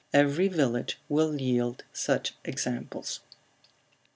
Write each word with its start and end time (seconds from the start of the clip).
Every 0.15 0.47
village 0.47 0.97
will 1.09 1.39
yield 1.39 1.83
such 1.93 2.33
examples. 2.43 3.19